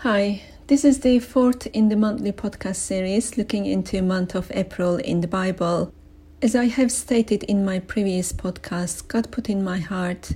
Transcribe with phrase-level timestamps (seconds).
[0.00, 4.96] Hi, this is the fourth in the monthly podcast series looking into month of April
[4.96, 5.90] in the Bible.
[6.42, 10.32] As I have stated in my previous podcast, God put in my heart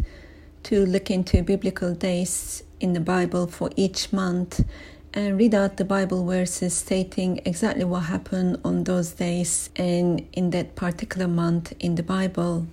[0.62, 4.64] to look into biblical days in the Bible for each month
[5.12, 10.50] and read out the Bible verses stating exactly what happened on those days and in
[10.50, 12.66] that particular month in the Bible.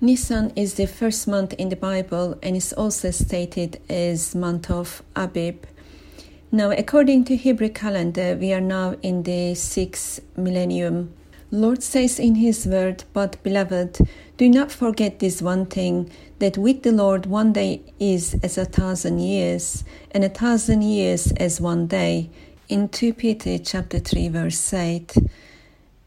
[0.00, 5.02] Nisan is the first month in the Bible and is also stated as month of
[5.16, 5.66] Abib.
[6.52, 11.14] Now, according to Hebrew calendar, we are now in the sixth millennium.
[11.52, 14.00] Lord says in His word, But beloved,
[14.36, 16.10] do not forget this one thing
[16.40, 21.30] that with the Lord one day is as a thousand years, and a thousand years
[21.36, 22.30] as one day.
[22.68, 25.18] In 2 Peter chapter 3 verse 8.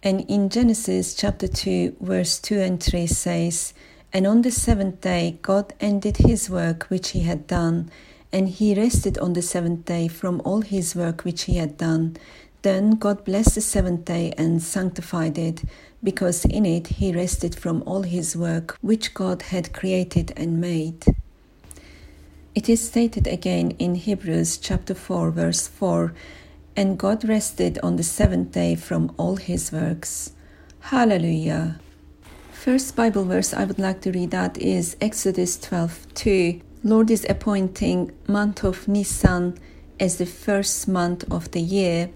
[0.04, 3.74] And in Genesis chapter 2 verse 2 and 3 says,
[4.12, 7.90] And on the seventh day God ended his work which he had done,
[8.34, 12.18] and he rested on the seventh day from all his work which he had done.
[12.64, 15.64] Then God blessed the seventh day and sanctified it,
[16.04, 21.06] because in it he rested from all his work which God had created and made.
[22.56, 26.14] It is stated again in Hebrews chapter 4 verse 4,
[26.76, 30.32] and God rested on the seventh day from all his works.
[30.80, 31.80] Hallelujah.
[32.52, 36.62] First Bible verse I would like to read out is Exodus 12 2.
[36.84, 39.58] Lord is appointing month of Nisan
[40.00, 42.10] as the first month of the year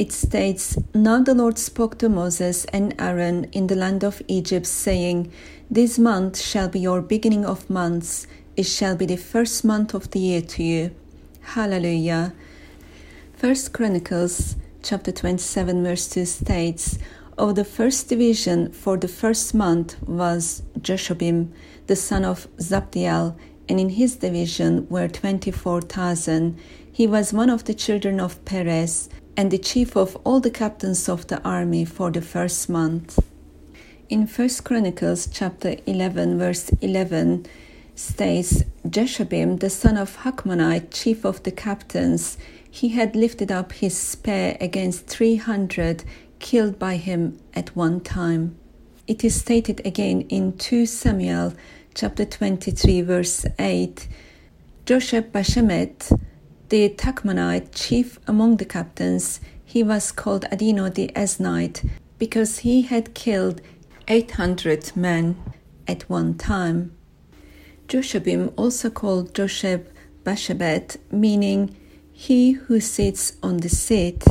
[0.00, 4.66] it states, Now the Lord spoke to Moses and Aaron in the land of Egypt,
[4.66, 5.30] saying,
[5.70, 10.10] This month shall be your beginning of months, it shall be the first month of
[10.10, 10.94] the year to you.
[11.42, 12.32] Hallelujah.
[13.34, 16.98] First Chronicles chapter 27 verse 2 states,
[17.36, 21.50] Of the first division for the first month was Jashobeam,
[21.88, 23.36] the son of Zabdiel,
[23.70, 26.58] and in his division were 24,000.
[26.92, 31.08] He was one of the children of Perez, and the chief of all the captains
[31.08, 33.20] of the army for the first month.
[34.08, 37.46] In 1 Chronicles chapter 11 verse 11
[37.94, 42.38] states Jashobeam the son of Hachmonite chief of the captains
[42.68, 46.02] he had lifted up his spear against 300
[46.40, 48.56] killed by him at one time.
[49.06, 51.54] It is stated again in 2 Samuel
[52.00, 54.08] chapter 23 verse 8
[54.86, 56.18] Josheb Basshebeth
[56.70, 61.86] the Tachmonite chief among the captains, he was called Adino the Eznite
[62.18, 63.60] because he had killed
[64.08, 65.36] 800 men
[65.86, 66.96] at one time.
[67.86, 69.84] Jashobeam, also called Josheb
[70.24, 71.76] Basshebeth, meaning
[72.10, 74.24] he who sits on the seat.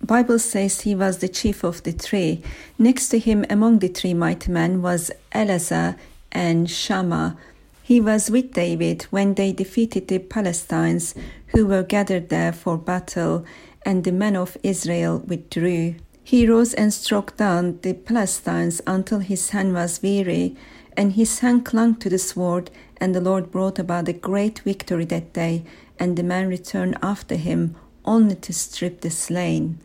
[0.00, 2.42] Bible says he was the chief of the three.
[2.76, 5.94] Next to him among the three mighty men was Eleazar
[6.32, 7.36] and Shammah,
[7.82, 11.14] he was with David when they defeated the Philistines
[11.48, 13.44] who were gathered there for battle,
[13.84, 15.96] and the men of Israel withdrew.
[16.24, 20.56] He rose and struck down the Philistines until his hand was weary,
[20.96, 25.04] and his hand clung to the sword, and the Lord brought about a great victory
[25.06, 25.64] that day,
[25.98, 29.78] and the men returned after him, only to strip the slain.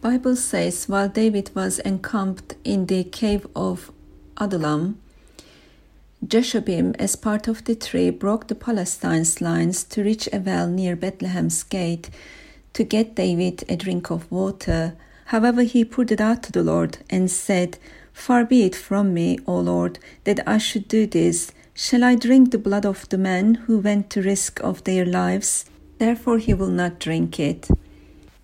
[0.00, 3.90] Bible says while David was encamped in the cave of
[4.36, 5.00] Adullam,
[6.26, 10.96] Jashobeam, as part of the three, broke the Philistines' lines to reach a well near
[10.96, 12.10] Bethlehem's gate
[12.72, 14.96] to get David a drink of water.
[15.26, 17.78] However, he put it out to the Lord and said,
[18.12, 21.52] Far be it from me, O Lord, that I should do this.
[21.72, 25.66] Shall I drink the blood of the men who went to risk of their lives?
[25.98, 27.68] Therefore he will not drink it.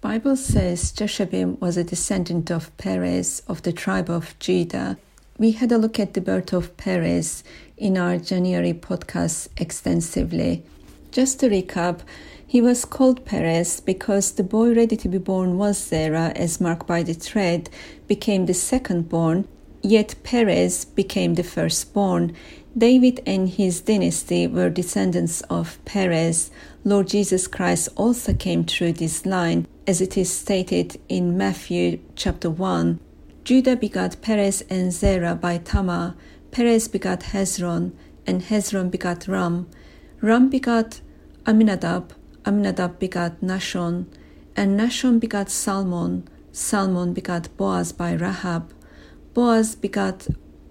[0.00, 4.96] Bible says Jashobeam was a descendant of Perez of the tribe of Judah.
[5.38, 7.42] We had a look at the birth of Perez
[7.76, 10.62] in our January podcast extensively.
[11.10, 12.00] Just to recap,
[12.46, 16.86] he was called Perez because the boy ready to be born was Zerah, as marked
[16.86, 17.68] by the thread,
[18.06, 19.48] became the second born,
[19.82, 22.34] yet Perez became the firstborn.
[22.76, 26.50] David and his dynasty were descendants of Perez.
[26.84, 32.50] Lord Jesus Christ also came through this line, as it is stated in Matthew chapter
[32.50, 32.98] 1.
[33.44, 36.14] Judah begot Perez and Zerah by Tamar.
[36.54, 37.90] Perez begot Hezron,
[38.28, 39.66] and Hezron begot Ram.
[40.20, 41.00] Ram begot
[41.46, 42.12] Amminadab,
[42.46, 44.06] Amminadab begot Nahshon,
[44.54, 46.28] and Nahshon begot Salmon.
[46.52, 48.72] Salmon begot Boaz by Rahab.
[49.34, 50.28] Boaz begot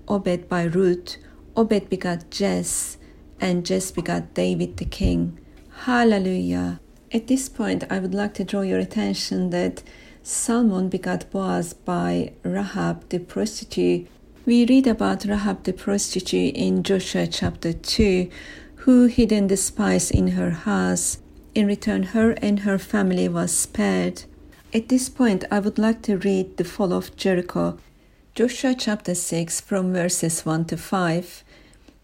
[0.08, 1.18] Obed by Ruth.
[1.58, 2.98] Obed begot Jess,
[3.42, 5.38] and Jess begot David the king.
[5.84, 6.80] Hallelujah.
[7.12, 9.84] At this point, I would like to draw your attention that
[10.22, 14.08] Salmon begot Boaz by Rahab the prostitute.
[14.46, 18.30] We read about Rahab the prostitute in Joshua chapter 2,
[18.84, 21.20] who hidden the spice in her house.
[21.56, 24.26] In return, her and her family was spared.
[24.74, 27.78] At this point, I would like to read the fall of Jericho.
[28.36, 31.44] Joshua chapter 6 from verses 1 to 5.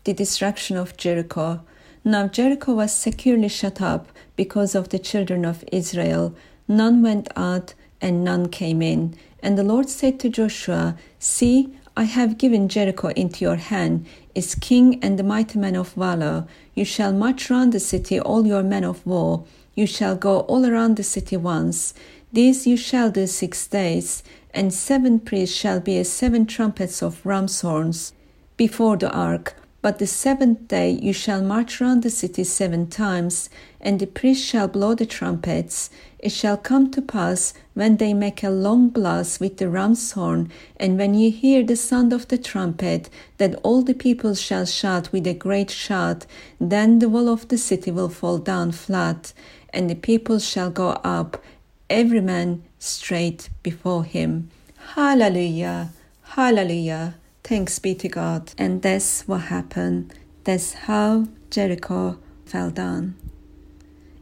[0.06, 1.60] The destruction of Jericho.
[2.06, 4.08] Now Jericho was securely shut up
[4.38, 6.34] because of the children of Israel.
[6.70, 9.16] None went out and none came in.
[9.42, 14.56] And the Lord said to Joshua, See, I have given Jericho into your hand, its
[14.56, 16.48] king and the mighty men of valor.
[16.74, 19.44] You shall march round the city, all your men of war.
[19.76, 21.94] You shall go all around the city once.
[22.32, 24.24] This you shall do six days,
[24.54, 28.14] and seven priests shall bear seven trumpets of ram's horns
[28.56, 29.58] before the ark.
[29.82, 33.50] But the seventh day you shall march round the city seven times,
[33.80, 35.90] and the priests shall blow the trumpets.
[36.20, 40.52] It shall come to pass when they make a long blast with the ram's horn,
[40.76, 45.14] and when you hear the sound of the trumpet, that all the people shall shout
[45.14, 46.26] with a great shout.
[46.60, 49.32] Then the wall of the city will fall down flat,
[49.74, 51.42] and the people shall go up,
[51.90, 54.50] every man straight before him.
[54.96, 55.92] Hallelujah!
[56.24, 57.16] Hallelujah!
[57.44, 58.54] Thanks be to God.
[58.58, 60.14] And that's what happened.
[60.44, 63.16] That's how Jericho fell down.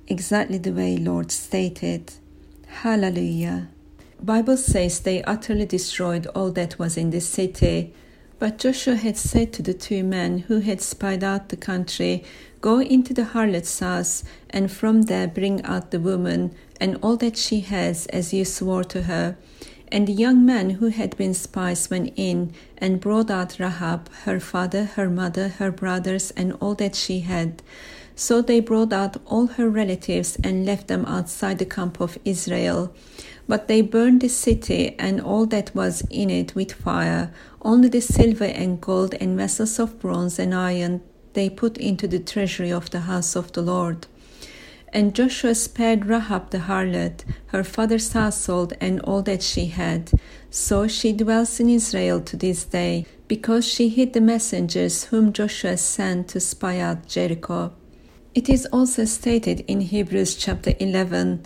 [0.08, 2.14] Exactly the way Lord stated.
[2.68, 3.70] Hallelujah.
[4.22, 7.94] Bible says they utterly destroyed all that was in the city.
[8.40, 12.24] But Joshua had said to the two men who had spied out the country,
[12.62, 17.38] Go into the harlot's house, and from there bring out the woman and all that
[17.38, 19.38] she has, as you swore to her.
[19.90, 24.40] And the young men who had been spies went in and brought out Rahab, her
[24.40, 27.62] father, her mother, her brothers, and all that she had.
[28.16, 32.94] So they brought out all her relatives and left them outside the camp of Israel.
[33.48, 37.32] But they burned the city and all that was in it with fire.
[37.62, 41.02] Only the silver and gold and vessels of bronze and iron
[41.34, 44.08] they put into the treasury of the house of the Lord.
[44.94, 50.12] And Joshua spared Rahab the harlot, her father's household, and all that she had.
[50.50, 55.78] So she dwells in Israel to this day, because she hid the messengers whom Joshua
[55.78, 57.74] sent to spy out Jericho.
[58.34, 61.44] It is also stated in Hebrews chapter 11,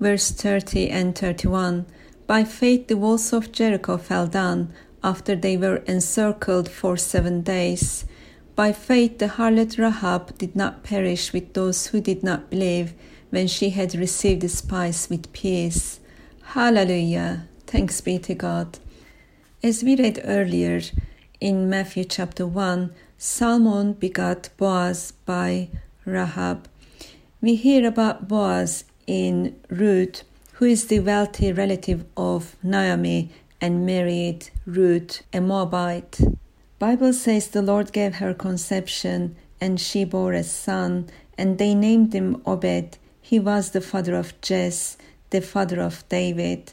[0.00, 1.86] verse 30 and 31
[2.26, 4.72] By faith the walls of Jericho fell down
[5.04, 8.04] after they were encircled for seven days.
[8.54, 12.92] By faith, the harlot Rahab did not perish with those who did not believe
[13.30, 16.00] when she had received the spice with peace.
[16.42, 17.48] Hallelujah!
[17.66, 18.78] Thanks be to God.
[19.62, 20.82] As we read earlier
[21.40, 25.70] in Matthew chapter 1, Salmon begot Boaz by
[26.04, 26.68] Rahab.
[27.40, 30.24] We hear about Boaz in Ruth,
[30.54, 33.30] who is the wealthy relative of Naomi
[33.62, 36.20] and married Ruth, a Moabite.
[36.82, 41.08] Bible says the Lord gave her conception and she bore a son
[41.38, 42.98] and they named him Obed.
[43.20, 44.96] He was the father of Jess,
[45.30, 46.72] the father of David.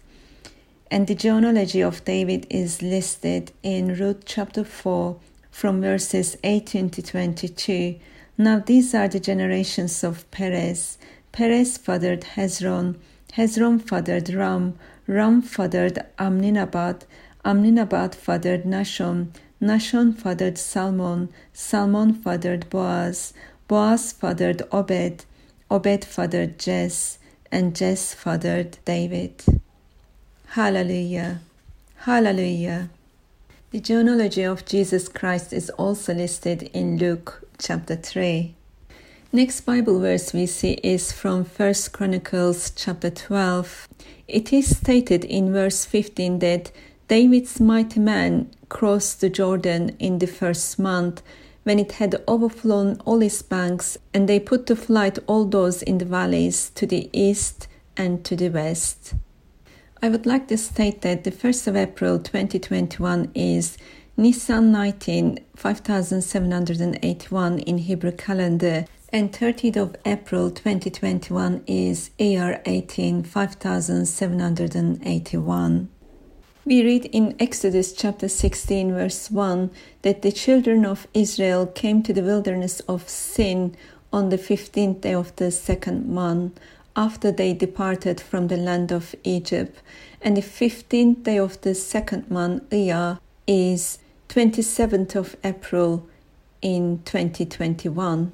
[0.90, 5.16] And the genealogy of David is listed in Ruth chapter 4
[5.52, 8.00] from verses 18 to 22.
[8.36, 10.98] Now these are the generations of Perez.
[11.32, 12.96] Perez fathered Hezron.
[13.34, 14.74] Hezron fathered Ram.
[15.06, 17.04] Ram fathered Amminadab.
[17.46, 19.28] Amminadab fathered Nahshon.
[19.62, 23.34] Nahshon fathered Salmon, Salmon fathered Boaz,
[23.68, 25.26] Boaz fathered Obed,
[25.70, 27.20] Obed fathered Jess,
[27.52, 29.44] and Jess fathered David.
[30.48, 31.42] Hallelujah!
[31.98, 32.90] Hallelujah!
[33.72, 38.56] The genealogy of Jesus Christ is also listed in Luke chapter 3.
[39.32, 43.88] Next Bible verse we see is from 1 Chronicles chapter 12.
[44.28, 46.72] It is stated in verse 15 that
[47.10, 51.24] David's mighty men crossed the Jordan in the first month
[51.64, 55.98] when it had overflown all its banks, and they put to flight all those in
[55.98, 59.16] the valleys to the east and to the west.
[60.04, 63.76] I would like to state that the 1st of April 2021 is
[64.16, 75.90] Nisan 19 5781 in Hebrew calendar and 30th of April 2021 is Iyar 18 5781.
[76.70, 79.72] We read in Exodus chapter 16, verse 1,
[80.04, 83.76] that the children of Israel came to the wilderness of Sin
[84.14, 86.60] on the 15th day of the second month
[86.96, 89.82] after they departed from the land of Egypt.
[90.22, 93.98] And the 15th day of the second month, Iyar, is
[94.28, 96.08] 27th of April
[96.62, 98.32] in 2021.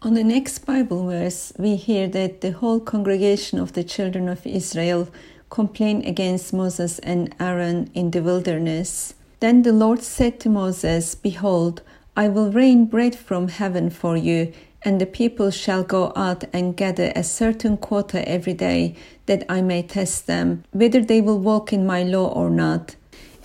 [0.00, 4.46] On the next Bible verse, we hear that the whole congregation of the children of
[4.46, 5.08] Israel
[5.54, 9.14] complain against Moses and Aaron in the wilderness.
[9.38, 11.80] Then the Lord said to Moses, Behold,
[12.16, 14.52] I will rain bread from heaven for you,
[14.86, 18.94] And the people shall go out and gather a certain quota every day,
[19.24, 22.96] that I may test them, whether they will walk in my law or not.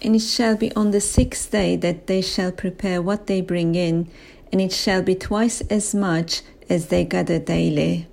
[0.03, 3.75] And it shall be on the sixth day that they shall prepare what they bring
[3.75, 4.09] in,
[4.51, 8.08] and it shall be twice as much as they gather daily.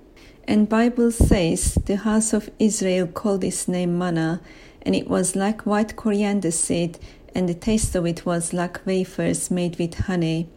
[0.49, 4.39] And Bible says the house of Israel called its name manna,
[4.81, 6.97] and it was like white coriander seed,
[7.35, 10.47] and the taste of it was like wafers made with honey.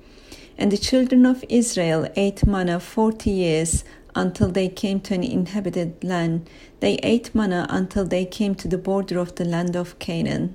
[0.57, 3.83] And the children of Israel ate manna forty years
[4.15, 6.49] until they came to an inhabited land.
[6.79, 10.55] They ate manna until they came to the border of the land of Canaan.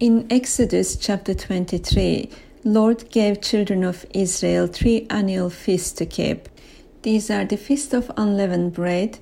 [0.00, 2.30] In Exodus chapter 23,
[2.64, 6.48] Lord gave children of Israel three annual feasts to keep.
[7.02, 9.18] These are the feast of unleavened bread,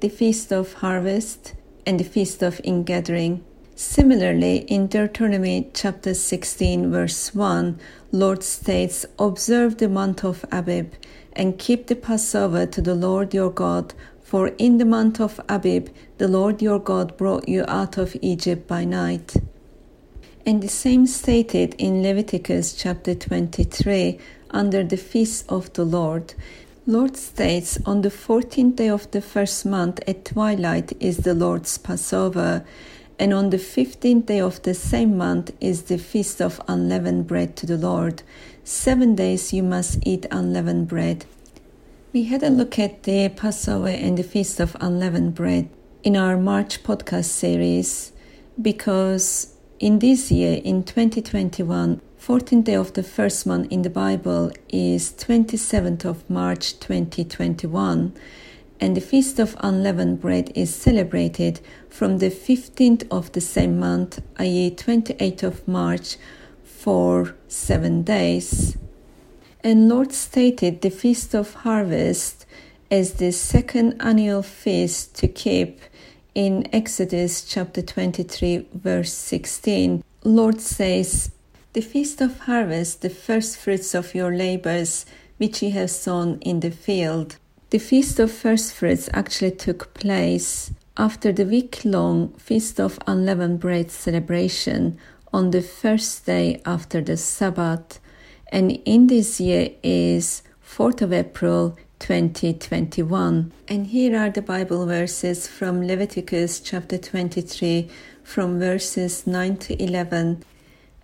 [0.00, 1.54] the feast of harvest,
[1.86, 3.42] and the feast of ingathering.
[3.74, 7.80] Similarly, in Deuteronomy chapter 16, verse 1,
[8.12, 10.92] Lord states, Observe the month of Abib
[11.32, 15.88] and keep the Passover to the Lord your God, for in the month of Abib
[16.18, 19.34] the Lord your God brought you out of Egypt by night.
[20.44, 24.18] And the same stated in Leviticus chapter 23
[24.50, 26.34] under the feast of the Lord.
[26.86, 31.78] Lord states, On the fourteenth day of the first month at twilight is the Lord's
[31.78, 32.62] Passover
[33.18, 37.56] and on the fifteenth day of the same month is the feast of unleavened bread
[37.56, 38.22] to the Lord.
[38.64, 41.24] Seven days you must eat unleavened bread.
[42.12, 45.70] We had a look at the Passover and the feast of unleavened bread
[46.02, 48.12] in our March podcast series
[48.60, 54.50] because in this year, in 2021, 14th day of the first month in the Bible
[54.70, 58.14] is 27th of March 2021
[58.80, 64.22] and the Feast of Unleavened Bread is celebrated from the 15th of the same month,
[64.38, 66.16] i.e., 28th of March,
[66.64, 68.78] for seven days.
[69.62, 72.46] And Lord stated the Feast of Harvest
[72.90, 75.78] as the second annual feast to keep
[76.34, 80.02] in Exodus chapter 23, verse 16.
[80.24, 81.30] Lord says,
[81.74, 85.04] The Feast of Harvest, the first fruits of your labors,
[85.38, 87.36] which ye have sown in the field.
[87.70, 93.58] The Feast of First Fruits actually took place after the week long Feast of Unleavened
[93.58, 94.96] Bread celebration
[95.32, 97.98] on the first day after the Sabbath,
[98.52, 103.50] and in this year is 4th of April 2021.
[103.66, 107.90] And here are the Bible verses from Leviticus chapter 23,
[108.22, 110.44] from verses 9 to 11.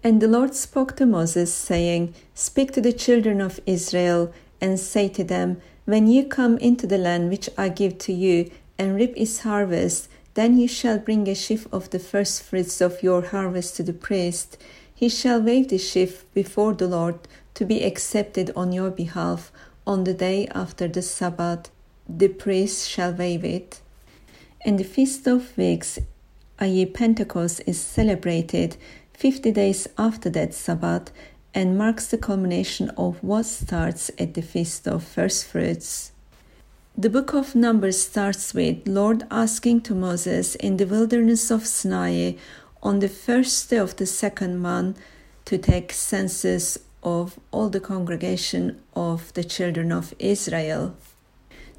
[0.03, 5.09] And the Lord spoke to Moses, saying, Speak to the children of Israel, and say
[5.09, 9.13] to them, when you come into the land which I give to you, and reap
[9.17, 13.77] its harvest, then you shall bring a sheaf of the first fruits of your harvest
[13.77, 14.57] to the priest.
[14.95, 17.19] He shall wave the sheaf before the Lord
[17.55, 19.51] to be accepted on your behalf
[19.87, 21.71] on the day after the Sabbath.
[22.09, 23.81] The priest shall wave it.
[24.65, 25.99] And the Feast of Weeks,
[26.59, 28.77] i.e., Pentecost, is celebrated
[29.21, 31.13] 50 days after that Sabbath
[31.53, 36.13] and marks the culmination of what starts at the Feast of First Fruits.
[36.97, 42.33] The book of Numbers starts with Lord asking to Moses in the wilderness of Sinai
[42.83, 44.99] on the first day of the second month
[45.45, 50.97] to take census of all the congregation of the children of Israel.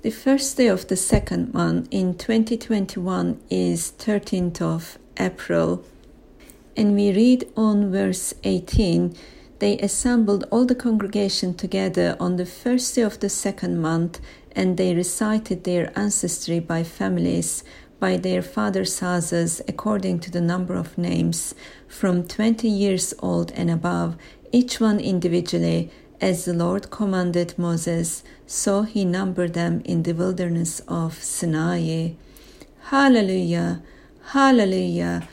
[0.03, 5.83] The first day of the second month in 2021 is 13th of April.
[6.75, 9.15] And we read on verse 18
[9.61, 14.19] they assembled all the congregation together on the first day of the second month,
[14.53, 17.63] and they recited their ancestry by families,
[17.99, 21.53] by their fathers' houses, according to the number of names,
[21.87, 24.17] from twenty years old and above,
[24.51, 30.81] each one individually, as the Lord commanded Moses, so he numbered them in the wilderness
[30.87, 32.13] of Sinai.
[32.85, 33.83] Hallelujah!
[34.33, 35.27] Hallelujah!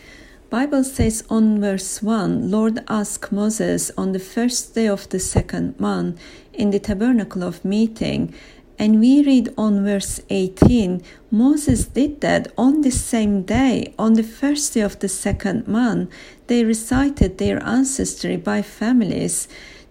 [0.50, 5.78] Bible says on verse 1, Lord asked Moses on the first day of the second
[5.78, 6.19] month
[6.55, 8.33] in the tabernacle of meeting.
[8.78, 14.23] And we read on verse 18, Moses did that on the same day, on the
[14.23, 16.11] first day of the second month.
[16.47, 19.49] They recited their ancestry by families.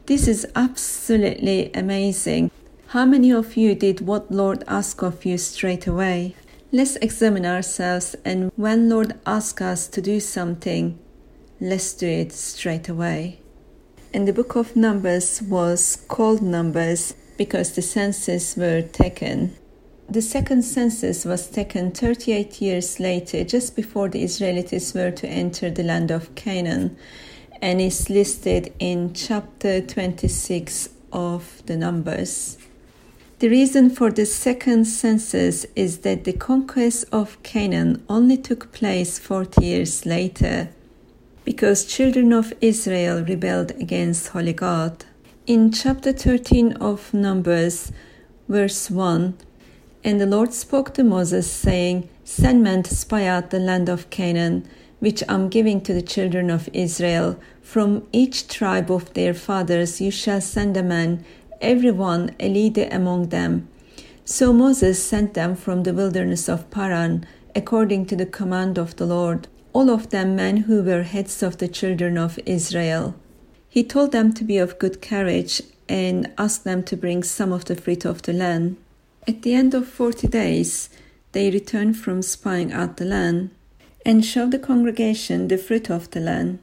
[0.08, 2.50] This is absolutely amazing.
[2.88, 6.34] How many of you did what Lord asked of you straight away?
[6.70, 11.00] Let's examine ourselves, and when Lord asks us to do something,
[11.62, 13.40] let's do it straight away.
[14.14, 19.56] And the book of Numbers was called Numbers because the census were taken.
[20.10, 25.70] The second census was taken 38 years later, just before the Israelites were to enter
[25.70, 26.98] the land of Canaan,
[27.62, 32.57] and is listed in chapter 26 of the Numbers.
[33.40, 39.20] The reason for the second census is that the conquest of Canaan only took place
[39.20, 40.70] 40 years later
[41.46, 45.06] because children of Israel rebelled against Holy God.
[45.46, 47.92] In chapter 13 of Numbers,
[48.50, 49.38] verse 1,
[50.04, 54.10] and the Lord spoke to Moses, saying, Send men to spy out the land of
[54.10, 54.68] Canaan,
[54.98, 57.40] which I am giving to the children of Israel.
[57.62, 61.24] From each tribe of their fathers you shall send a man
[61.62, 63.68] every one a leader among them.
[64.26, 69.06] So Moses sent them from the wilderness of Paran, according to the command of the
[69.06, 73.16] Lord, all of them men who were heads of the children of Israel.
[73.70, 77.66] He told them to be of good courage and asked them to bring some of
[77.66, 78.78] the fruit of the land.
[79.28, 80.90] At the end of forty days,
[81.32, 83.52] they returned from spying out the land
[84.06, 86.60] and showed the congregation the fruit of the land.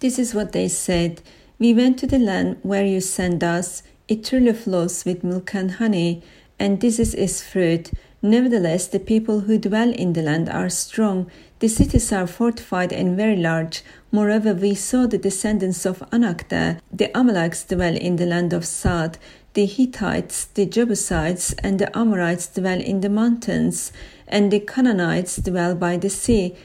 [0.00, 1.22] This is what they said
[1.58, 5.70] We went to the land where you sent us it truly flows with milk and
[5.70, 6.20] honey,
[6.58, 7.92] and this is its fruit.
[8.20, 11.30] Nevertheless, the people who dwell in the land are strong.
[11.60, 13.82] The cities are fortified and very large.
[14.10, 16.80] Moreover, we saw the descendants of Anak there.
[16.92, 19.16] The Amalekites dwell in the land of Saad.
[19.54, 23.92] The Hittites, the Jebusites, and the Amorites dwell in the mountains,
[24.26, 26.56] and the Canaanites dwell by the sea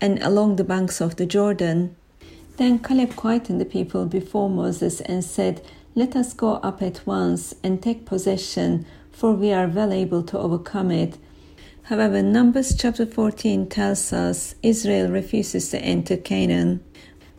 [0.00, 1.94] and along the banks of the Jordan.
[2.56, 5.62] Then Caleb quietened the people before Moses and said,
[5.94, 10.38] let us go up at once and take possession, for we are well able to
[10.38, 11.18] overcome it.
[11.84, 16.84] However, Numbers chapter 14 tells us Israel refuses to enter Canaan.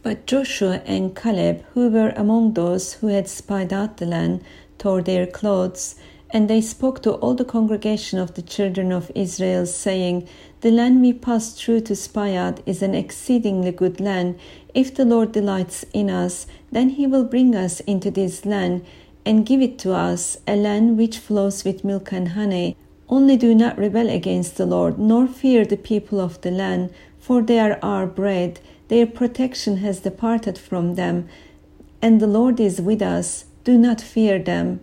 [0.04, 4.44] But Joshua and Caleb, who were among those who had spied out the land,
[4.78, 5.96] tore their clothes,
[6.34, 10.28] and they spoke to all the congregation of the children of Israel, saying,
[10.62, 14.40] The land we passed through to spy out is an exceedingly good land.
[14.74, 18.86] If the Lord delights in us, then he will bring us into this land
[19.26, 22.78] and give it to us, a land which flows with milk and honey.
[23.10, 27.42] Only do not rebel against the Lord, nor fear the people of the land, for
[27.42, 28.62] they are our bread.
[28.88, 31.28] Their protection has departed from them,
[32.02, 33.46] and the Lord is with us.
[33.64, 34.80] Do not fear them.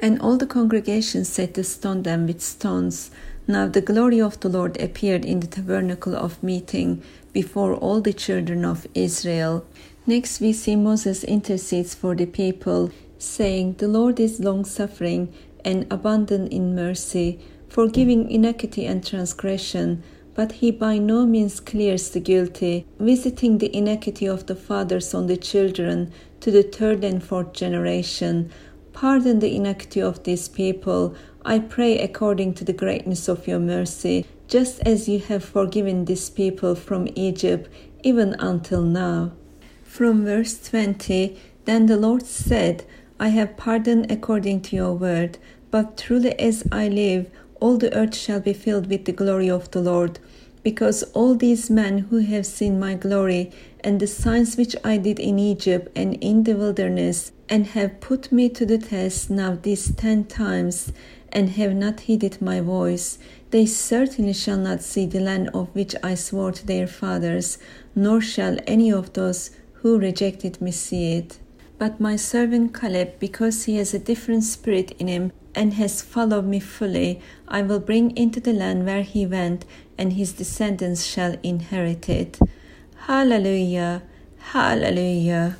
[0.00, 3.10] And all the congregation said to stone them with stones.
[3.46, 7.02] Now the glory of the Lord appeared in the tabernacle of meeting
[7.32, 9.64] before all the children of Israel.
[10.06, 15.32] Next, we see Moses intercedes for the people, saying, The Lord is long suffering
[15.64, 20.02] and abundant in mercy, forgiving iniquity and transgression,
[20.34, 25.26] but he by no means clears the guilty, visiting the iniquity of the fathers on
[25.26, 28.50] the children to the third and fourth generation.
[28.94, 34.24] Pardon the iniquity of these people, I pray according to the greatness of your mercy,
[34.46, 37.68] just as you have forgiven this people from Egypt,
[38.04, 39.32] even until now.
[39.82, 42.84] From verse 20 Then the Lord said,
[43.18, 45.38] I have pardoned according to your word,
[45.72, 47.28] but truly as I live,
[47.60, 50.20] all the earth shall be filled with the glory of the Lord.
[50.64, 53.52] Because all these men who have seen my glory
[53.84, 58.32] and the signs which I did in Egypt and in the wilderness, and have put
[58.32, 60.90] me to the test now these ten times,
[61.30, 63.18] and have not heeded my voice,
[63.50, 67.58] they certainly shall not see the land of which I swore to their fathers,
[67.94, 71.38] nor shall any of those who rejected me see it.
[71.76, 76.44] But my servant Caleb, because he has a different spirit in him and has followed
[76.46, 79.64] me fully, I will bring into the land where he went,
[79.96, 82.38] and his descendants shall inherit it.
[83.06, 84.02] Hallelujah!
[84.38, 85.56] Hallelujah!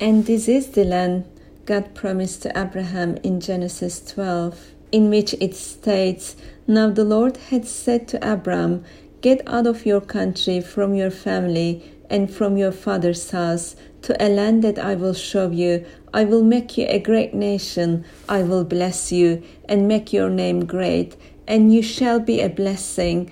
[0.00, 1.24] And this is the land
[1.64, 6.36] God promised to Abraham in Genesis 12, in which it states,
[6.66, 8.84] Now the Lord had said to Abram,
[9.20, 14.28] Get out of your country, from your family, and from your father's house to a
[14.28, 15.84] land that I will show you.
[16.16, 18.06] I will make you a great nation.
[18.26, 21.14] I will bless you and make your name great,
[21.46, 23.30] and you shall be a blessing.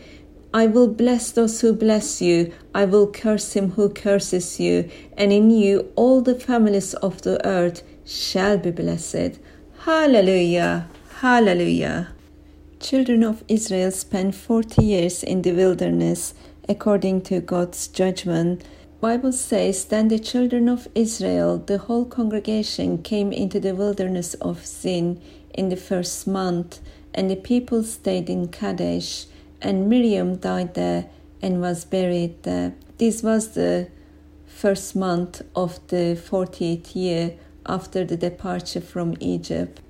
[0.53, 2.53] I will bless those who bless you.
[2.75, 7.41] I will curse him who curses you, and in you all the families of the
[7.47, 9.41] earth shall be blessed.
[9.87, 10.87] Hallelujah!
[11.21, 12.09] Hallelujah!
[12.81, 16.35] Children of Israel spent 40 years in the wilderness
[16.69, 18.63] according to God's judgment.
[19.11, 24.65] Bible says then the children of Israel, the whole congregation came into the wilderness of
[24.65, 25.21] Zin
[25.53, 26.81] in the first month,
[27.13, 29.27] and the people stayed in Kadesh,
[29.61, 31.11] and Miriam died there
[31.43, 32.73] and was buried there.
[32.97, 33.89] This was the
[34.47, 37.35] first month of the 40th year
[37.67, 39.83] after the departure from Egypt.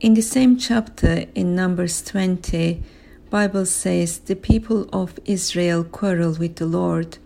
[0.00, 2.82] In the same chapter in Numbers 20,
[3.28, 7.18] Bible says the people of Israel quarreled with the Lord.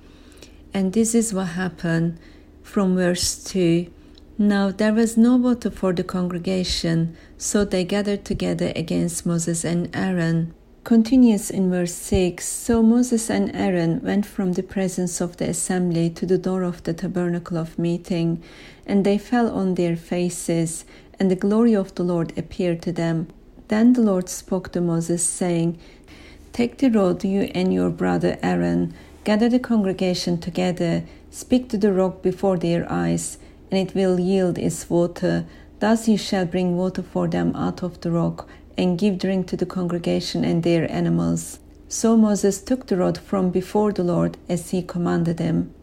[0.76, 2.18] And this is what happened
[2.62, 3.86] from verse 2.
[4.36, 9.88] Now there was no water for the congregation, so they gathered together against Moses and
[9.96, 10.52] Aaron.
[10.84, 16.10] Continues in verse 6 So Moses and Aaron went from the presence of the assembly
[16.10, 18.42] to the door of the tabernacle of meeting,
[18.84, 20.84] and they fell on their faces,
[21.18, 23.28] and the glory of the Lord appeared to them.
[23.68, 25.78] Then the Lord spoke to Moses, saying,
[26.52, 28.92] Take the rod, you and your brother Aaron,
[29.26, 33.38] gather the congregation together, speak to the rock before their eyes
[33.70, 35.44] and it will yield its water.
[35.80, 39.56] Thus you shall bring water for them out of the rock, and give drink to
[39.56, 41.58] the congregation and their animals.
[41.88, 45.74] So Moses took the rod from before the Lord as he commanded him.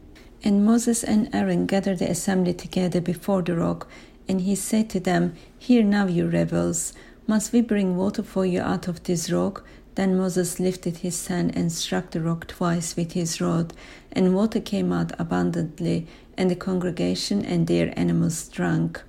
[0.44, 3.88] And Moses and Aaron gathered the assembly together before the rock,
[4.28, 6.94] and he said to them, Hear now, you rebels,
[7.28, 9.66] must we bring water for you out of this rock?
[9.96, 13.74] Then Moses lifted his hand and struck the rock twice with his rod,
[14.12, 19.04] and water came out abundantly, and the congregation and their animals drank.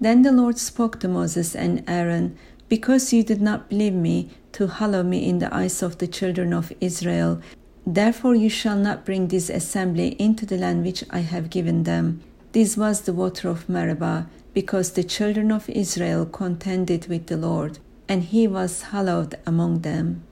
[0.00, 2.36] Then the Lord spoke to Moses and Aaron,
[2.68, 6.52] Because you did not believe me to hallow me in the eyes of the children
[6.52, 7.40] of Israel,
[7.86, 12.20] therefore you shall not bring this assembly into the land which I have given them.
[12.50, 17.78] This was the water of Meribah, because the children of Israel contended with the Lord,
[18.08, 20.22] and he was hallowed among them.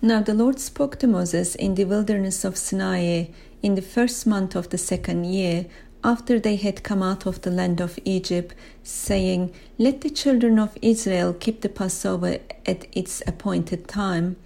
[0.00, 3.26] Now the Lord spoke to Moses in the wilderness of Sinai
[3.62, 5.66] in the first month of the second year,
[6.04, 10.78] after they had come out of the land of Egypt, saying, Let the children of
[10.80, 14.36] Israel keep the Passover at its appointed time.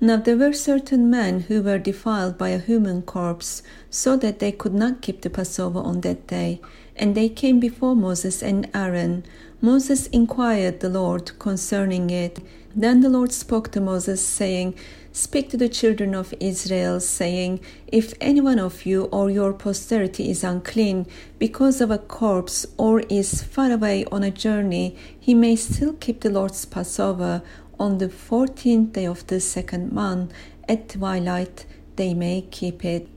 [0.00, 4.52] Now there were certain men who were defiled by a human corpse, so that they
[4.52, 6.60] could not keep the Passover on that day.
[6.96, 9.24] And they came before Moses and Aaron.
[9.60, 12.38] Moses inquired the Lord concerning it.
[12.76, 14.76] Then the Lord spoke to Moses, saying,
[15.10, 20.30] Speak to the children of Israel, saying, If any one of you or your posterity
[20.30, 21.06] is unclean
[21.40, 26.20] because of a corpse or is far away on a journey, he may still keep
[26.20, 27.42] the Lord's Passover
[27.80, 30.32] on the fourteenth day of the second month.
[30.68, 31.66] At twilight,
[31.96, 33.08] they may keep it.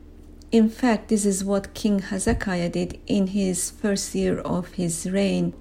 [0.52, 5.54] In fact, this is what King Hezekiah did in his first year of his reign.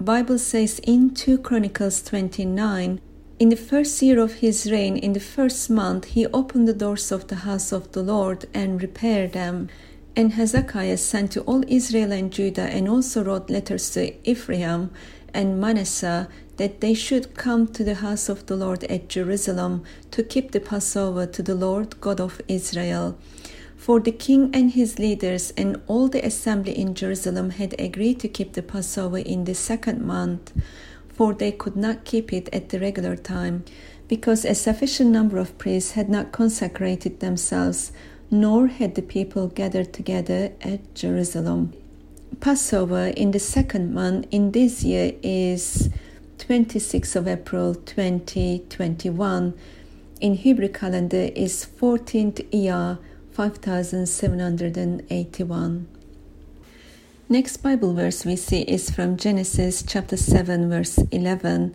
[0.00, 3.00] Bible says in 2 Chronicles 29
[3.38, 7.12] in the first year of his reign, in the first month, he opened the doors
[7.12, 9.68] of the house of the Lord and repaired them.
[10.14, 14.90] And Hezekiah sent to all Israel and Judah and also wrote letters to Ephraim
[15.34, 20.22] and Manasseh that they should come to the house of the Lord at Jerusalem to
[20.22, 23.18] keep the Passover to the Lord God of Israel.
[23.86, 28.26] For the king and his leaders and all the assembly in Jerusalem had agreed to
[28.26, 30.52] keep the Passover in the second month
[31.14, 33.64] for they could not keep it at the regular time,
[34.08, 37.92] because a sufficient number of priests had not consecrated themselves,
[38.28, 41.72] nor had the people gathered together at Jerusalem.
[42.40, 45.90] Passover in the second month in this year is
[46.38, 49.54] 26th of April 2021.
[50.20, 52.98] In Hebrew calendar is 14th Iyar
[53.36, 55.86] 5781.
[57.28, 61.74] Next Bible verse we see is from Genesis chapter 7, verse 11,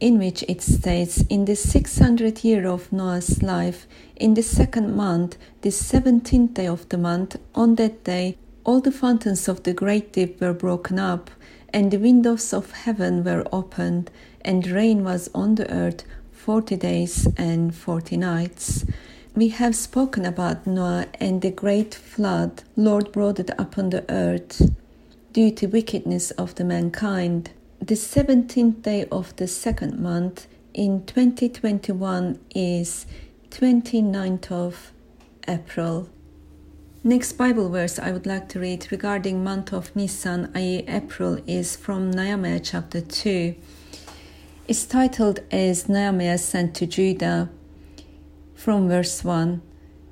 [0.00, 5.38] in which it states In the 600th year of Noah's life, in the second month,
[5.62, 10.12] the 17th day of the month, on that day, all the fountains of the great
[10.12, 11.30] deep were broken up,
[11.72, 14.10] and the windows of heaven were opened,
[14.42, 18.84] and rain was on the earth forty days and forty nights.
[19.34, 24.70] We have spoken about Noah and the great flood Lord brought it upon the earth
[25.32, 27.50] due to wickedness of the mankind.
[27.80, 33.06] The 17th day of the second month in 2021 is
[33.48, 34.92] 29th of
[35.48, 36.10] April.
[37.02, 40.84] Next Bible verse I would like to read regarding month of Nisan, i.e.
[40.86, 43.54] April, is from Nehemiah chapter 2.
[44.68, 47.48] It's titled as Nehemiah sent to Judah
[48.62, 49.60] from verse 1.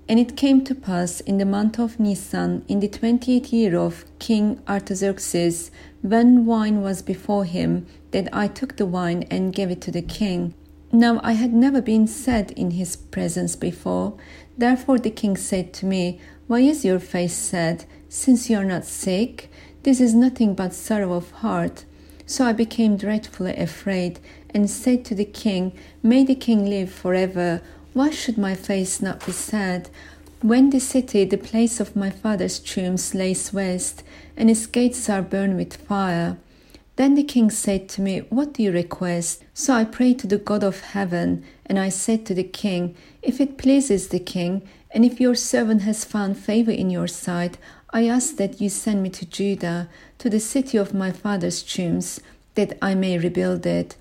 [0.08, 4.04] And it came to pass in the month of Nisan, in the twentieth year of
[4.18, 5.70] King Artaxerxes,
[6.02, 10.02] when wine was before him, that I took the wine and gave it to the
[10.02, 10.54] king.
[10.90, 14.14] Now I had never been sad in his presence before.
[14.58, 18.84] Therefore the king said to me, Why is your face sad, since you are not
[18.84, 19.48] sick?
[19.84, 21.84] This is nothing but sorrow of heart.
[22.26, 24.18] So I became dreadfully afraid,
[24.52, 27.62] and said to the king, May the king live forever.
[27.92, 29.88] Why should my face not be sad?
[30.42, 34.03] When the city, the place of my father's tombs, lays waste,
[34.37, 36.38] and its gates are burned with fire,
[37.00, 39.42] Then the king said to me, What do you request?
[39.55, 43.40] So I prayed to the God of heaven, and I said to the king, If
[43.40, 47.57] it pleases the king, and if your servant has found favor in your sight,
[47.88, 52.20] I ask that you send me to Judah, to the city of my father's tombs,
[52.55, 53.96] that I may rebuild it.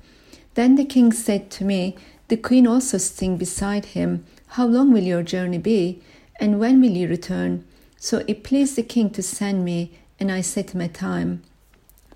[0.56, 1.96] Then the king said to me,
[2.30, 6.04] The queen also sitting beside him, How long will your journey be?
[6.40, 7.66] And when will you return?
[7.98, 11.42] So it pleased the king to send me, and I set my time.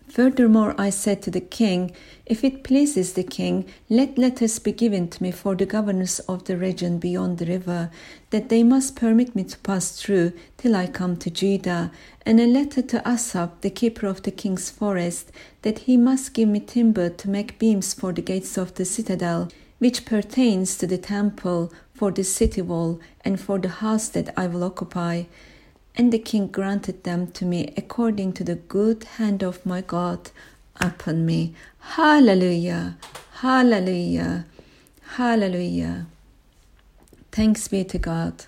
[0.08, 1.91] Furthermore, I said to the king,
[2.28, 6.43] If it pleases the king, let letters be given to me for the governors of
[6.43, 7.89] the region beyond the river,
[8.30, 11.89] that they must permit me to pass through till I come to Judah,
[12.23, 15.32] and a letter to Asaph, the keeper of the king's forest,
[15.63, 19.49] that he must give me timber to make beams for the gates of the citadel,
[19.83, 24.47] which pertains to the temple, for the city wall, and for the house that I
[24.47, 25.25] will occupy
[25.95, 30.31] and the king granted them to me according to the good hand of my God
[30.81, 31.53] upon me.
[31.79, 32.97] Hallelujah!
[33.41, 34.45] Hallelujah!
[35.17, 36.07] Hallelujah!
[37.31, 38.45] Thanks be to God.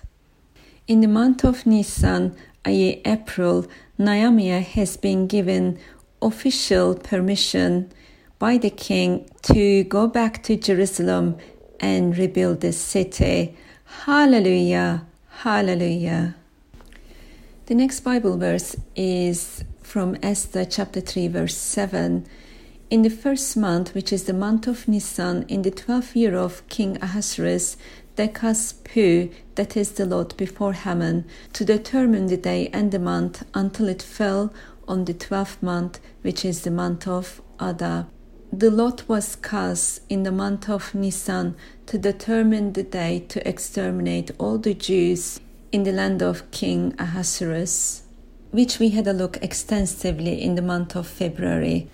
[0.88, 3.66] In the month of Nisan, i.e., April,
[3.98, 5.78] Nehemiah has been given
[6.20, 7.92] official permission
[8.38, 11.38] by the king to go back to Jerusalem
[11.80, 13.56] and rebuild the city.
[14.04, 15.06] Hallelujah!
[15.28, 16.34] Hallelujah!
[17.66, 22.26] The next Bible verse is from Esther chapter 3, verse 7.
[22.88, 26.66] In the first month, which is the month of Nisan, in the twelfth year of
[26.68, 27.76] King Ahasuerus,
[28.14, 33.00] they cast Pur, that is the lot, before Haman, to determine the day and the
[33.00, 34.52] month until it fell
[34.86, 38.06] on the twelfth month, which is the month of Adar.
[38.58, 44.30] The lot was cast in the month of Nisan to determine the day to exterminate
[44.38, 45.38] all the Jews
[45.72, 48.04] in the land of King Ahasuerus,
[48.52, 51.90] which we had a look extensively in the month of February.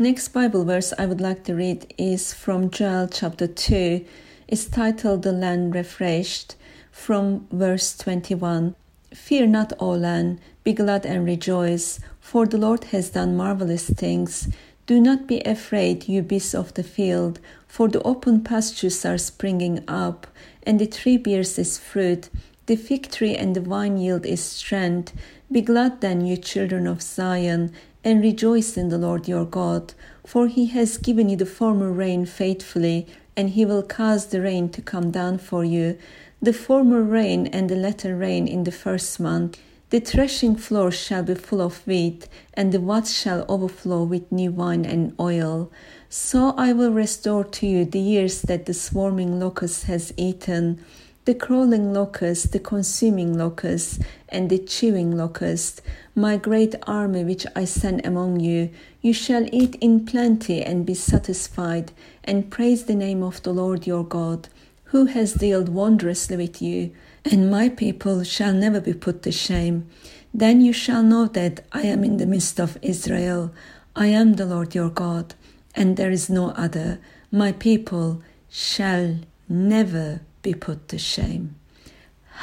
[0.00, 4.04] Next Bible verse I would like to read is from Joel chapter 2.
[4.48, 6.56] It's titled The Land Refreshed
[6.90, 8.74] from verse 21.
[9.14, 14.48] Fear not, O land, be glad and rejoice, for the Lord has done marvelous things.
[14.86, 19.84] Do not be afraid, you beasts of the field, for the open pastures are springing
[19.86, 20.26] up,
[20.64, 22.28] and the tree bears its fruit
[22.66, 25.12] the fig tree and the vine yield its strength.
[25.50, 27.72] Be glad then, you children of Zion,
[28.04, 32.24] and rejoice in the Lord your God, for he has given you the former rain
[32.24, 35.98] faithfully, and he will cause the rain to come down for you,
[36.40, 39.58] the former rain and the latter rain in the first month.
[39.92, 44.50] The threshing floor shall be full of wheat, and the vats shall overflow with new
[44.50, 45.70] wine and oil.
[46.08, 50.82] So I will restore to you the years that the swarming locust has eaten
[51.26, 54.00] the crawling locust, the consuming locust,
[54.30, 55.82] and the chewing locust,
[56.14, 58.70] my great army which I send among you,
[59.02, 61.92] you shall eat in plenty and be satisfied,
[62.24, 64.48] and praise the name of the Lord your God,
[64.84, 66.92] who has dealt wondrously with you,
[67.24, 69.88] and my people shall never be put to shame.
[70.34, 73.52] Then you shall know that I am in the midst of Israel.
[73.94, 75.34] I am the Lord your God,
[75.74, 76.98] and there is no other.
[77.30, 81.54] My people shall never be put to shame.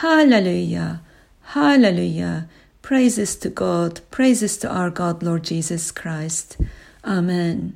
[0.02, 1.02] Hallelujah!
[1.42, 2.48] Hallelujah!
[2.82, 6.58] Praises to God, praises to our God, Lord Jesus Christ.
[7.04, 7.76] Amen.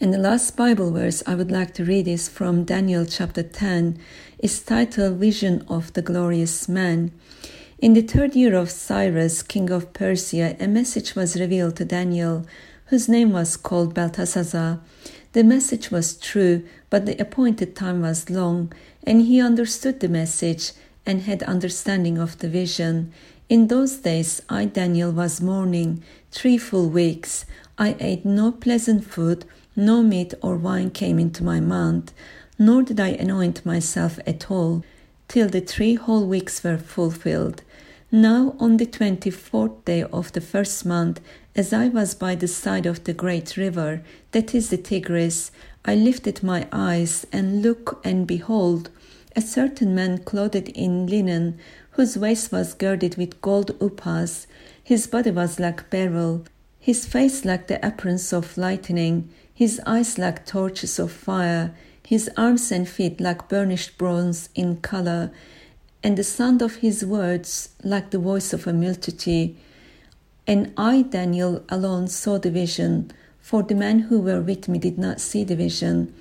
[0.00, 3.98] And the last Bible verse I would like to read is from Daniel chapter 10.
[4.40, 7.10] It's titled Vision of the Glorious Man.
[7.80, 12.46] In the third year of Cyrus, king of Persia, a message was revealed to Daniel,
[12.86, 14.78] whose name was called Belteshazzar.
[15.32, 18.72] The message was true, but the appointed time was long,
[19.02, 20.70] and he understood the message
[21.04, 23.12] and had understanding of the vision.
[23.48, 27.44] In those days, I, Daniel, was mourning three full weeks.
[27.76, 32.12] I ate no pleasant food, no meat or wine came into my mouth,
[32.58, 34.84] nor did I anoint myself at all,
[35.28, 37.62] till the three whole weeks were fulfilled.
[38.10, 41.20] Now, on the twenty fourth day of the first month,
[41.54, 45.50] as I was by the side of the great river, that is the Tigris,
[45.84, 48.90] I lifted my eyes and look, and behold,
[49.36, 51.58] a certain man clothed in linen,
[51.92, 54.46] whose waist was girded with gold Uphaz,
[54.82, 56.44] his body was like beryl,
[56.78, 61.74] his face like the appearance of lightning, his eyes like torches of fire,
[62.08, 65.30] his arms and feet like burnished bronze in color,
[66.02, 69.54] and the sound of his words like the voice of a multitude.
[70.46, 73.10] And I, Daniel, alone saw the vision,
[73.42, 76.14] for the men who were with me did not see the vision.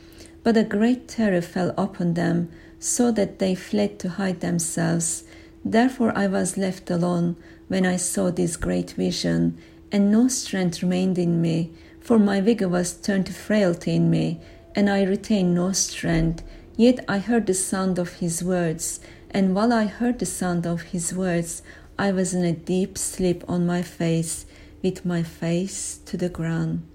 [0.44, 5.24] But a great terror fell upon them so that they fled to hide themselves.
[5.64, 7.38] Therefore I was left alone
[7.70, 9.58] when I saw this great vision,
[9.90, 11.72] and no strength remained in me,
[12.02, 14.42] for my vigor was turned to frailty in me,
[14.78, 16.44] and I retained no strength.
[16.76, 19.00] Yet I heard the sound of his words,
[19.32, 21.64] and while I heard the sound of his words,
[21.98, 24.46] I was in a deep sleep on my face,
[24.84, 26.88] with my face to the ground.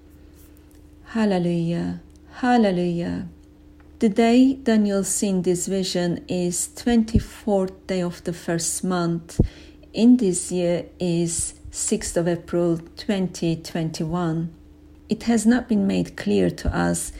[1.07, 2.01] Hallelujah!
[2.35, 3.27] Hallelujah!
[3.99, 9.41] The day Daniel seen this vision is 24th day of the first month.
[9.93, 14.55] In this year is 6th of April 2021.
[15.09, 17.13] It has not been made clear to us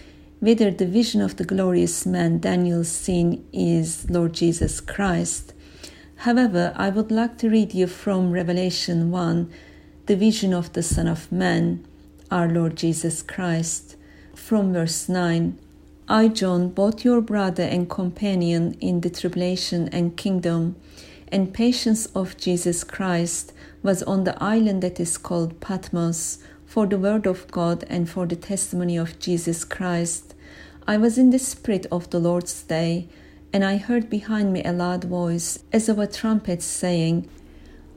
[0.43, 5.55] whether the vision of the glorious man Daniel seen is Lord Jesus Christ.
[6.17, 9.53] However, I would like to read you from Revelation 1,
[10.07, 11.87] the vision of the Son of Man,
[12.29, 13.95] our Lord Jesus Christ.
[14.35, 15.57] From verse 9
[16.09, 20.75] I, John, both your brother and companion in the tribulation and kingdom
[21.29, 23.53] and patience of Jesus Christ,
[23.85, 28.27] was on the island that is called Patmos for the word of God and for
[28.27, 30.32] the testimony of Jesus Christ.
[30.87, 33.07] I was in the spirit of the Lord's day,
[33.53, 37.29] and I heard behind me a loud voice, as of a trumpet, saying,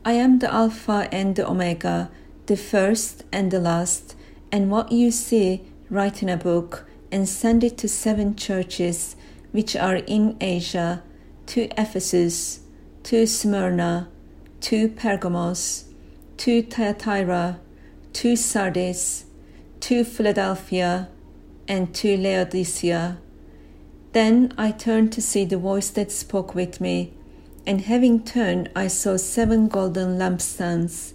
[0.03, 2.11] I am the Alpha and the Omega,
[2.45, 4.15] the first and the last,
[4.51, 9.15] and what you see, write in a book, and send it to seven churches
[9.51, 11.01] which are in Asia,
[11.47, 12.59] to Ephesus,
[13.03, 14.09] to Smyrna,
[14.61, 15.85] to Pergamos,
[16.37, 17.59] to Thyatira,
[18.13, 19.25] to Sardis,
[19.79, 21.09] to Philadelphia,
[21.67, 23.17] and to Laodicea.
[24.13, 27.13] Then I turned to see the voice that spoke with me,
[27.65, 31.13] and having turned, I saw seven golden lampstands,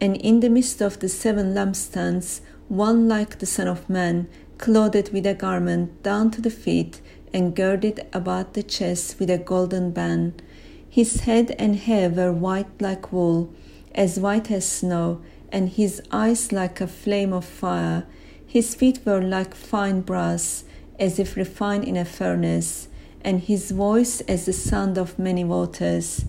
[0.00, 5.12] and in the midst of the seven lampstands, one like the Son of Man, clothed
[5.12, 7.00] with a garment down to the feet,
[7.32, 10.42] and girded about the chest with a golden band.
[10.88, 13.52] His head and hair were white like wool,
[13.94, 15.20] as white as snow,
[15.52, 18.06] and his eyes like a flame of fire.
[18.48, 20.64] His feet were like fine brass,
[20.98, 22.88] as if refined in a furnace,
[23.20, 26.24] and his voice as the sound of many waters.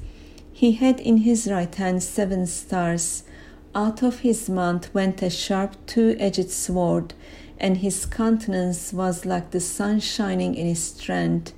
[0.52, 3.24] He had in his right hand seven stars.
[3.74, 7.14] Out of his mouth went a sharp two edged sword,
[7.58, 11.54] and his countenance was like the sun shining in his strength.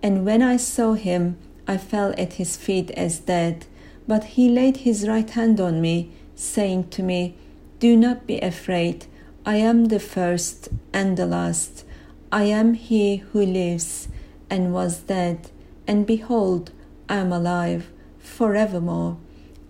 [0.00, 3.66] And when I saw him, I fell at his feet as dead.
[4.06, 7.34] But he laid his right hand on me saying to me,
[7.80, 9.06] Do not be afraid.
[9.48, 11.86] I am the first and the last.
[12.30, 14.08] I am he who lives
[14.50, 15.50] and was dead,
[15.86, 16.70] and behold,
[17.08, 19.16] I am alive forevermore.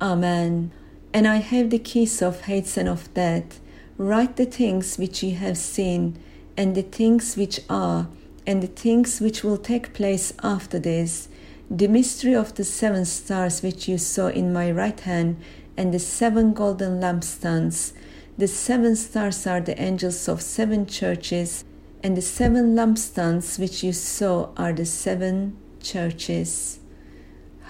[0.00, 0.72] Amen.
[1.14, 3.60] And I have the keys of Hades and of death.
[3.96, 6.18] Write the things which ye have seen,
[6.56, 8.08] and the things which are,
[8.48, 11.28] and the things which will take place after this.
[11.70, 15.36] The mystery of the seven stars which you saw in my right hand
[15.76, 17.92] and the seven golden lampstands.
[18.38, 21.64] The seven stars are the angels of seven churches,
[22.04, 26.78] and the seven lampstands which you saw are the seven churches.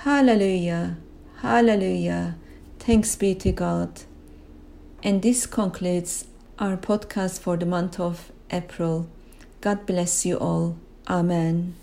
[0.04, 0.98] Hallelujah!
[1.38, 2.36] Hallelujah!
[2.78, 4.02] Thanks be to God.
[5.02, 6.26] And this concludes
[6.58, 9.08] our podcast for the month of April.
[9.62, 10.76] God bless you all.
[11.08, 11.76] Amen.